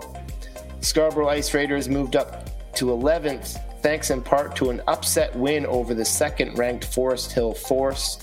[0.80, 5.94] Scarborough Ice Raiders moved up to 11th, thanks in part to an upset win over
[5.94, 8.20] the second ranked Forest Hill Force,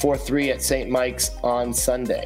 [0.00, 0.88] 4 3 at St.
[0.90, 2.24] Mike's on Sunday.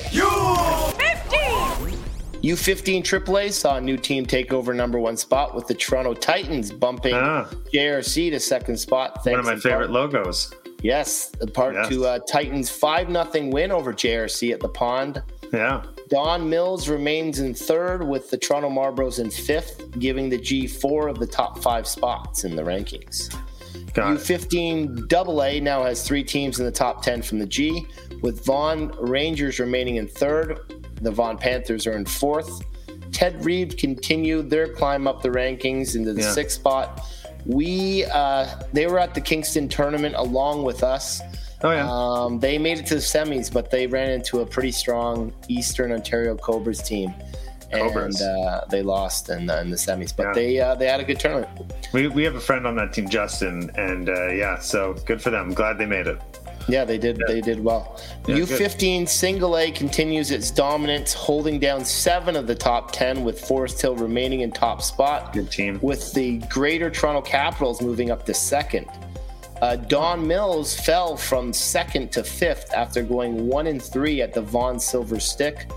[2.42, 6.70] U15 AAA saw a new team take over number one spot with the Toronto Titans
[6.70, 7.48] bumping Ah.
[7.72, 9.20] JRC to second spot.
[9.24, 10.52] One of my favorite part- logos.
[10.82, 11.88] Yes, the part Yes.
[11.88, 15.22] to uh, Titans 5 0 win over JRC at the pond.
[15.54, 15.82] Yeah.
[16.10, 21.08] Don Mills remains in third with the Toronto Marlboros in fifth, giving the G four
[21.08, 23.34] of the top five spots in the rankings.
[23.94, 24.18] Got.
[24.18, 27.86] U15 AA now has three teams in the top 10 from the G,
[28.22, 30.58] with Vaughan Rangers remaining in third.
[31.00, 32.62] The Vaughan Panthers are in fourth.
[33.12, 36.32] Ted Reeve continued their climb up the rankings into the Yeah.
[36.32, 37.00] sixth spot.
[37.46, 41.20] We uh, they were at the Kingston tournament along with us.
[41.62, 41.88] Oh yeah.
[41.90, 45.92] Um, they made it to the semis, but they ran into a pretty strong Eastern
[45.92, 47.12] Ontario Cobras team,
[47.74, 50.14] and uh, they lost in, the- in the semis.
[50.16, 50.32] But Yeah.
[50.34, 51.50] they uh, they had a good tournament.
[51.92, 55.30] we, we have a friend on that team, Justin, and uh, yeah, so good for
[55.30, 55.52] them.
[55.54, 56.18] Glad they made it.
[56.66, 57.20] Yeah, they did.
[57.28, 58.00] They did well.
[58.26, 63.38] Yeah, U15 Single A continues its dominance, holding down seven of the top ten, with
[63.38, 65.34] Forest Hill remaining in top spot.
[65.34, 65.78] Good team.
[65.82, 68.86] With the Greater Toronto Capitals moving up to second.
[69.60, 74.40] Uh, Don Mills fell from second to fifth after going one and three at the
[74.40, 75.68] Vaughan Silver Stick,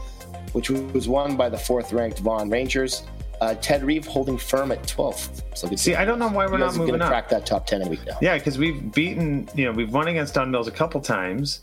[0.58, 3.04] which was won by the fourth-ranked Vaughan Rangers.
[3.42, 5.44] Uh, Ted Reeve holding firm at 12th.
[5.56, 7.12] So good See, I don't know why we're not moving going to up.
[7.12, 8.18] crack that top 10 a week now.
[8.24, 11.62] Yeah, because we've beaten, you know, we've won against Don Mills a couple times.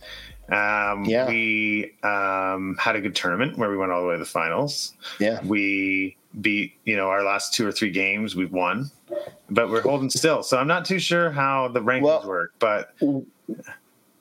[0.52, 1.26] Um, Yeah.
[1.28, 4.92] We um, had a good tournament where we went all the way to the finals.
[5.18, 5.40] Yeah.
[5.42, 8.92] We beat, you know, our last two or three games we've won,
[9.50, 10.44] but we're holding still.
[10.44, 12.94] So I'm not too sure how the rankings Well- work, but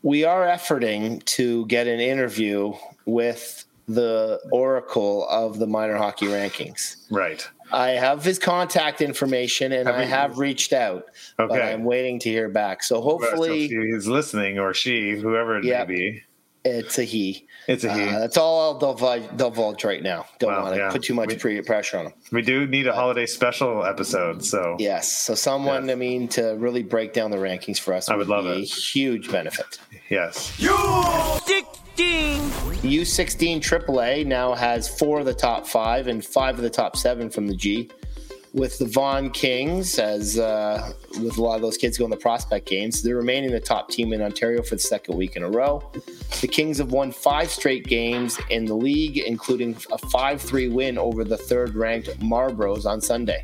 [0.01, 2.73] we are efforting to get an interview
[3.05, 6.95] with the oracle of the minor hockey rankings.
[7.11, 7.47] right.
[7.71, 11.05] I have his contact information and Have I have reached out,
[11.37, 11.73] but Okay.
[11.73, 12.83] I'm waiting to hear back.
[12.83, 15.79] So So hopefully if he's listening or she, whoever it Yeah.
[15.85, 16.21] may be.
[16.65, 17.47] It's a he.
[17.67, 18.09] It's a he.
[18.09, 20.25] Uh, that's all I'll divulge, divulge right now.
[20.39, 20.91] Don't Wow, want to yeah.
[20.91, 22.13] put too much We- pre- pressure on him.
[22.31, 24.43] we do need a holiday special episode.
[24.43, 25.09] So Yes.
[25.15, 25.91] So someone, Yes.
[25.93, 28.55] I mean, to really break down the rankings for us I would love be a
[28.59, 28.65] it.
[28.69, 29.79] huge benefit.
[30.09, 30.51] yes.
[32.83, 37.29] U16 AAA now has four of the top five and five of the top seven
[37.29, 37.89] from the G.
[38.53, 42.67] With the Vaughan Kings, as uh, with a lot of those kids going to prospect
[42.67, 45.83] games, they're remaining the top team in Ontario for the second week in a row.
[46.39, 50.99] The Kings have won five straight games in the league, including a 5 3 win
[50.99, 53.43] over the third ranked Marlboros on Sunday.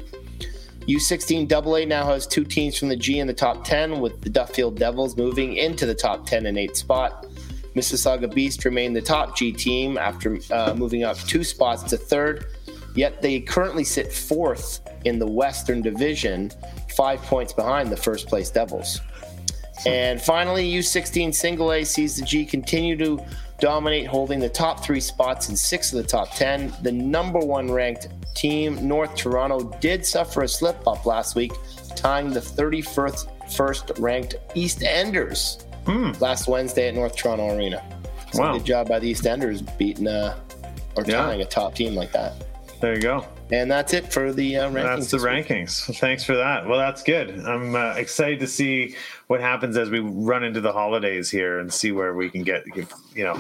[0.81, 4.29] U16 AA now has two teams from the G in the top 10, with the
[4.29, 7.25] Duffield Devils moving into the top 10 and 8 spot.
[7.75, 12.45] Mississauga Beast remain the top G team after uh, moving up two spots to third,
[12.95, 16.51] yet they currently sit fourth in the Western Division,
[16.95, 19.01] five points behind the first place Devils.
[19.85, 23.23] And finally, U16 Single A sees the G continue to
[23.59, 26.73] dominate, holding the top three spots in six of the top 10.
[26.81, 31.53] The number one ranked team, North Toronto, did suffer a slip up last week,
[31.95, 35.65] tying the 31st first ranked East Enders
[36.19, 37.81] last Wednesday at North Toronto Arena.
[38.31, 38.53] So Wow.
[38.53, 40.35] good job by the East Enders beating uh,
[40.95, 41.23] or Yeah.
[41.23, 42.33] tying a top team like that.
[42.79, 43.25] There you go.
[43.51, 44.83] And that's it for the uh, rankings.
[44.83, 45.97] That's the rankings.
[45.99, 46.67] Thanks for that.
[46.67, 47.39] Well, that's good.
[47.45, 48.95] I'm uh, excited to see
[49.27, 52.63] what happens as we run into the holidays here and see where we can get,
[53.13, 53.37] you know,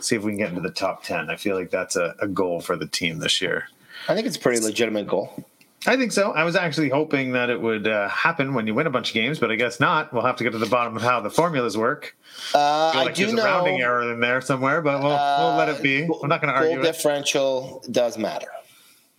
[0.00, 1.28] see if we can get into the top 10.
[1.28, 3.68] I feel like that's a, a goal for the team this year.
[4.08, 5.44] I think it's a pretty legitimate goal.
[5.86, 6.32] I think so.
[6.32, 9.14] I was actually hoping that it would uh, happen when you win a bunch of
[9.14, 10.12] games, but I guess not.
[10.12, 12.16] We'll have to get to the bottom of how the formulas work.
[12.54, 15.00] Uh, I feel I like do there's know a rounding error in there somewhere, but
[15.02, 16.06] we'll, we'll let it be.
[16.06, 16.92] goal- I'm not going to goal argue it.
[16.92, 18.48] differential does matter.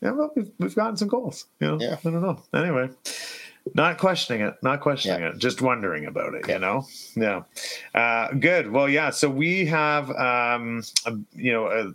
[0.02, 1.46] Yeah, well, we've, we've gotten some goals.
[1.60, 1.98] You know, Yeah.
[2.04, 2.42] I don't know.
[2.54, 2.90] Anyway,
[3.74, 5.30] not questioning it, not questioning Yeah.
[5.32, 6.48] it, just wondering about it.
[6.48, 6.86] You know,
[7.16, 7.42] yeah.
[7.94, 8.72] Uh, good.
[8.72, 9.10] Well, yeah.
[9.10, 11.94] So we have, um, a, you know, a,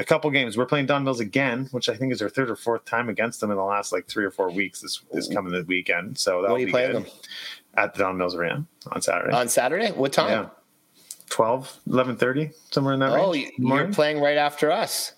[0.00, 0.56] a couple games.
[0.56, 3.40] We're playing Don Mills again, which I think is our third or fourth time against
[3.40, 4.80] them in the last like three or four weeks.
[4.80, 6.18] This this coming the weekend.
[6.18, 7.04] So that'll When are you be playing good.
[7.04, 7.10] them?
[7.78, 9.34] at the Don Mills Arena on Saturday.
[9.36, 9.90] On Saturday?
[9.92, 10.30] What time?
[10.30, 10.48] yeah.
[11.28, 13.50] 12, 11.30, somewhere in that Oh, range.
[13.60, 15.12] Oh, you're playing right after us.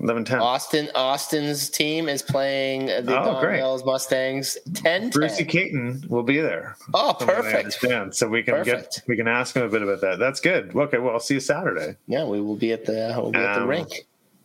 [0.00, 0.24] 11.10.
[0.26, 0.40] 11.10.
[0.40, 6.76] Austin Austin's team is playing the Oh, Don Mustangs 10 Brucey Caton will be there.
[6.94, 8.14] Oh, from what I perfect.
[8.16, 8.94] So we can Perfect.
[8.96, 10.18] get we can ask him a bit about that.
[10.18, 10.74] That's good.
[10.74, 11.96] Okay, well, I'll see you Saturday.
[12.06, 13.88] Yeah, we will be at the we'll be at the Um, rink.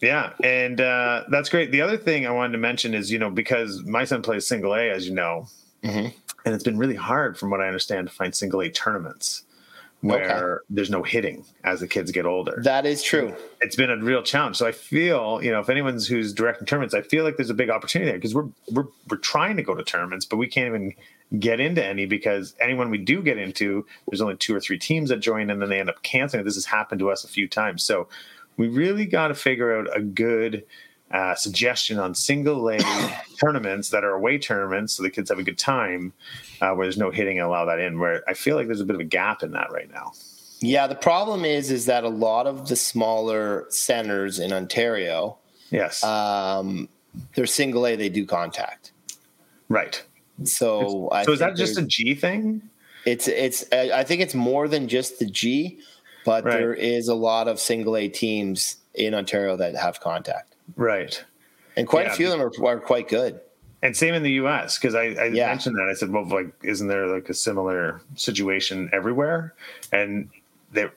[0.02, 1.72] Yeah, and uh, that's great.
[1.72, 4.76] The other thing I wanted to mention is, you know, because my son plays single
[4.76, 5.48] A, as you know,
[5.86, 6.14] Mhm.
[6.46, 9.44] and it's been really hard, from what I understand, to find single A tournaments
[10.06, 12.60] where there's no hitting as the kids get older.
[12.64, 13.36] That is true.
[13.62, 14.58] it's been a real challenge.
[14.58, 17.56] So I feel, you know, if anyone's who's directing tournaments, I feel like there's a
[17.56, 20.68] big opportunity there because we're we're we're trying to go to tournaments, but we can't
[20.68, 20.94] even
[21.40, 25.10] get into any because anyone we do get into, there's only two or three teams
[25.10, 26.46] that join and then they end up canceling.
[26.46, 27.84] This has happened to us a few times.
[27.84, 28.08] So
[28.58, 30.64] we really got to figure out a good
[31.12, 32.82] uh, suggestion on single lane
[33.40, 36.12] tournaments that are away tournaments so the kids have a good time
[36.62, 38.86] uh, where there's no hitting and allow that in where i feel like there's a
[38.86, 40.12] bit of a gap in that right now
[40.62, 45.38] Yeah, the problem is is that a lot of the smaller centers in Ontario,
[45.70, 46.90] yes um,
[47.36, 47.96] they're single A.
[47.96, 48.92] They do contact.
[49.70, 50.04] right
[50.44, 52.62] So, I so is that just a g thing
[53.06, 53.64] It's it's.
[53.72, 55.80] I think it's more than just the G,
[56.26, 56.54] but Right.
[56.58, 61.24] there is a lot of single A teams in Ontario that have contact, right
[61.78, 63.40] and quite Yeah, a few of them are, are quite good.
[63.84, 64.80] And same in the U.S.
[64.80, 65.48] because I, I Yeah.
[65.48, 69.54] mentioned that I said, well, like, isn't there like a similar situation everywhere?
[69.92, 70.30] And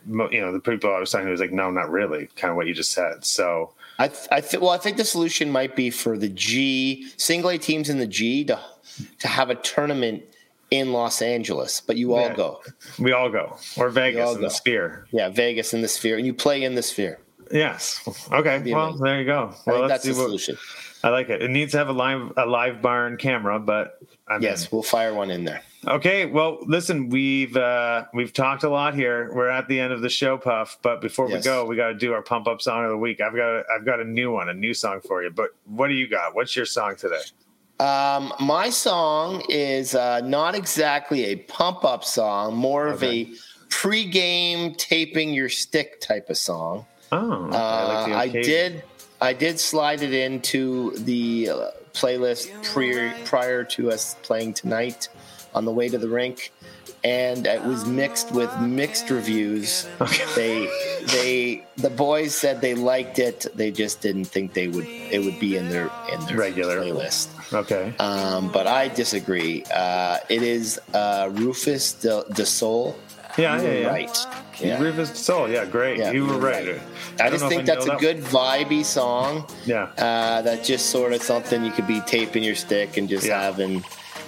[0.07, 2.29] mo- you know, the people I was talking to was like, no, not really.
[2.37, 3.25] Kind of what you just said.
[3.25, 7.11] So I th- I th- well, I think the solution might be for the G
[7.17, 8.59] single A teams in the G to
[9.19, 10.23] to have a tournament
[10.71, 12.35] in Los Angeles, but you all Yeah.
[12.35, 12.63] go.
[12.99, 14.51] we all go or Vegas all in the.
[14.51, 15.07] Sphere.
[15.11, 17.19] Yeah, Vegas in the Sphere, and you play in the Sphere.
[17.51, 18.01] Yes.
[18.33, 18.73] Okay.
[18.73, 19.05] Well, amazing.
[19.05, 19.55] there you go.
[19.67, 20.59] I Well, that's the what solution.
[21.05, 21.43] I like it.
[21.43, 24.69] It needs to have a live a LiveBarn camera, but I'm Yes, in.
[24.73, 25.63] we'll fire one in there.
[25.87, 29.33] Okay, well, listen, we've uh, we've talked a lot here.
[29.33, 30.77] We're at the end of the show, Puff.
[30.83, 33.21] But before we go, we got to do our pump up song of the week.
[33.21, 35.31] I've got a, I've got a new one, a new song for you.
[35.31, 36.35] But what do you got?
[36.35, 37.21] What's your song today?
[37.79, 43.31] Um, my song is uh, not exactly a pump up song, more of a
[43.71, 46.87] pre-game taping your stick type of song.
[47.13, 47.85] Oh, Uh, I, I
[48.25, 48.73] like the occasion.
[48.73, 48.83] did.
[49.21, 55.09] I did slide it into the uh, playlist prior prior to us playing tonight
[55.55, 56.53] on the way to the rink,
[57.03, 59.89] and it was mixed with mixed reviews.
[60.01, 60.25] Okay.
[60.37, 60.69] They
[61.07, 63.47] they the boys said they liked it.
[63.57, 66.81] They just didn't think they would it would be in their in their Regular.
[66.81, 67.29] playlist.
[67.53, 67.95] Okay.
[67.99, 69.65] Um, but I disagree.
[69.75, 72.95] Uh, it is uh, Rufus de, de Soul.
[73.39, 73.87] Yeah, You yeah, yeah.
[73.89, 74.27] right.
[74.61, 74.81] Yeah.
[74.83, 75.49] Rufus Soul.
[75.49, 75.99] Yeah, great.
[75.99, 76.67] Yeah, you were right.
[76.67, 76.81] right.
[77.21, 79.47] I I just think that's a that- good vibey song.
[79.65, 79.85] Yeah.
[79.97, 83.41] Uh, that's just sort of something you could be taping your stick and just Yeah.
[83.41, 83.85] having,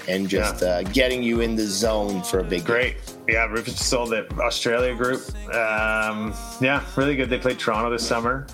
[0.09, 2.67] and just uh, getting you in the zone for a big game.
[2.67, 2.97] Great.
[3.29, 5.21] Yeah, Rufus Soul, the Australia group.
[5.55, 7.29] Um, yeah, really good.
[7.29, 8.47] They played Toronto this summer.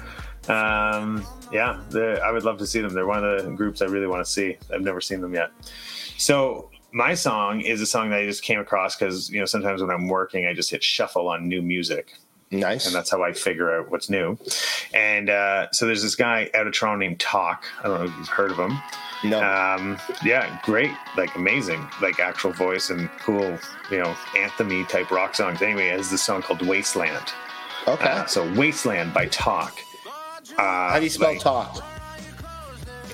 [0.48, 1.78] Um, yeah,
[2.24, 2.92] I would love to see them.
[2.94, 4.56] They're one of the groups I really want to see.
[4.72, 5.50] I've never seen them yet.
[6.18, 9.82] So my song is a song that I just came across because you know sometimes
[9.82, 12.14] when I'm working, I just hit shuffle on new music
[12.50, 12.86] Nice.
[12.86, 14.38] and that's how I figure out what's new.
[14.94, 17.64] And uh, so there's this guy out of Toronto named Talk.
[17.80, 18.78] I don't know if you've heard of him.
[19.24, 19.42] no.
[19.42, 23.58] Um, yeah, great, like amazing, like actual voice and cool,
[23.90, 25.60] you know, anthemy type rock songs.
[25.60, 27.32] Anyway, has this song called Wasteland.
[27.86, 28.08] okay.
[28.08, 29.78] Uh, so Wasteland by Talk.
[30.56, 31.84] Uh, How do you spell like, talk?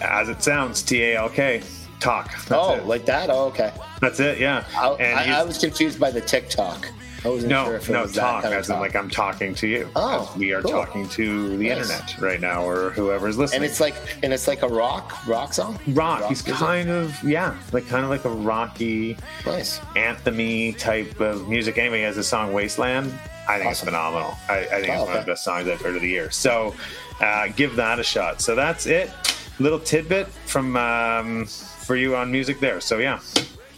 [0.01, 1.62] As it sounds, T A L K.
[2.02, 2.30] Talk.
[2.32, 2.86] That's Oh, it.
[2.86, 3.30] like that?
[3.30, 3.72] Oh, okay.
[4.00, 4.38] That's it.
[4.38, 4.64] Yeah.
[4.76, 6.88] I, and I, I was confused by the TikTok.
[7.24, 9.08] I wasn't no, sure if it no, was talk that kind as in like I'm
[9.08, 9.88] talking to you.
[9.94, 10.72] Oh, we are cool.
[10.72, 11.88] talking to the Nice.
[11.88, 13.58] internet right now, or whoever's listening.
[13.62, 15.78] and it's like and it's like a rock rock song.
[15.90, 16.24] rock.
[16.28, 16.54] He's music?
[16.60, 19.78] kind of yeah, like kind of like a rocky, nice.
[19.94, 21.78] anthemy type of music.
[21.78, 23.16] Anyway, he has a song Wasteland.
[23.48, 24.34] I think it's phenomenal.
[24.48, 26.28] I, I think Oh, it's one of the best songs I've heard of the year.
[26.32, 26.74] So
[27.20, 28.40] uh, give that a shot.
[28.40, 29.12] So that's it.
[29.60, 31.46] Little tidbit from um,
[31.85, 32.81] for you on music there.
[32.81, 33.21] So yeah,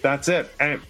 [0.03, 0.51] that's it.
[0.61, 0.81] And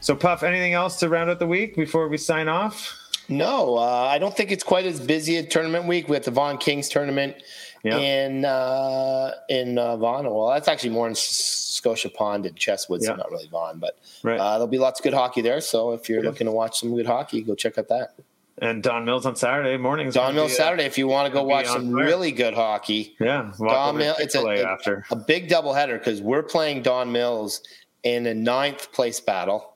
[0.00, 2.94] so Puff, anything else to round out the week before we sign off?
[3.28, 6.08] No, uh, I don't think it's quite as busy a tournament week.
[6.08, 7.36] We have the Vaughan Kings tournament
[7.82, 7.98] Yeah.
[7.98, 10.24] in uh, in uh, Vaughan.
[10.24, 13.16] Well, that's actually more in Scotia Pond and Chesswood, so Yeah.
[13.16, 13.78] not really Vaughan.
[13.78, 14.40] But Right.
[14.40, 15.60] uh, there'll be lots of good hockey there.
[15.60, 16.28] So if you're Good.
[16.30, 18.14] looking to watch some good hockey, go check out that.
[18.60, 20.14] And Don Mills on Saturday mornings.
[20.14, 20.84] Don gonna Mill be, uh, Saturday.
[20.84, 22.04] If you want to go watch some fire.
[22.04, 24.14] really good hockey, Yeah, Don over Mill.
[24.16, 25.04] to It's a, after.
[25.10, 27.62] a big doubleheader because we're playing Don Mills
[28.02, 29.74] in a ninth place battle.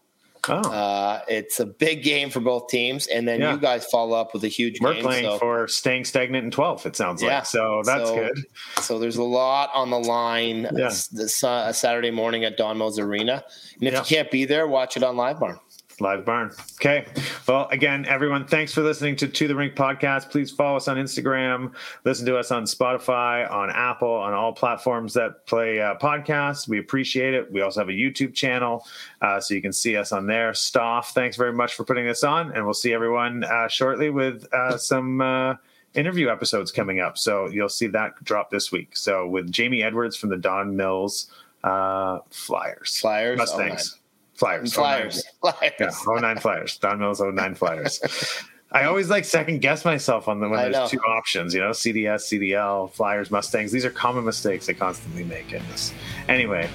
[0.49, 3.52] Oh, Uh, it's a big game for both teams, and then Yeah.
[3.52, 5.02] you guys follow up with a huge we're game.
[5.04, 6.85] playing so, for staying stagnant in 12th.
[6.85, 7.37] It sounds Yeah.
[7.37, 7.83] like so.
[7.85, 8.44] That's So- good.
[8.81, 10.71] so there's a lot on the line Yeah.
[10.88, 13.44] this, this uh, Saturday morning at Don Mills Arena,
[13.79, 14.00] and if Yeah.
[14.00, 15.61] you can't be there, watch it on LiveBarn.
[16.03, 16.75] LiveBarn.
[16.75, 17.07] Okay.
[17.46, 20.31] Well, again, everyone, thanks for listening to Two The Rink podcast.
[20.31, 21.73] Please follow us on Instagram.
[22.05, 26.69] Listen to us on Spotify, on Apple, on all platforms that play uh, podcasts.
[26.69, 27.50] We appreciate it.
[27.50, 28.85] We also have a YouTube channel,
[29.21, 30.53] uh, so you can see us on there.
[30.55, 34.53] Stoff, thanks very much for putting this on, and we'll see everyone uh, shortly with
[34.53, 35.55] uh, some uh,
[35.94, 37.17] interview episodes coming up.
[37.17, 38.96] So you'll see that drop this week.
[38.96, 41.29] So with Jamie Edwards from the Don Mills
[41.65, 42.98] uh, Flyers.
[42.98, 43.38] Flyers.
[43.38, 43.98] Mustangs.
[44.35, 44.75] Flyers.
[44.75, 45.25] Flyers.
[45.45, 45.53] 09.
[45.53, 45.73] Flyers.
[45.81, 46.79] Yeah, 09 Flyers.
[46.79, 48.01] Don Mills 09 Flyers.
[48.73, 50.89] I always like second guess myself on the when I there's know.
[50.89, 53.71] two options, you know, CDS, CDL, Flyers, Mustangs.
[53.71, 55.93] These are common mistakes I constantly make in this.
[56.29, 56.71] Anyway,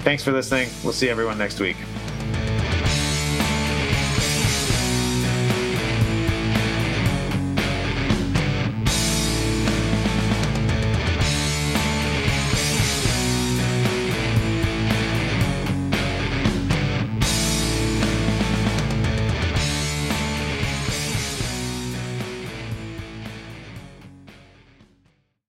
[0.00, 0.68] thanks for listening.
[0.84, 1.76] We'll see everyone next week.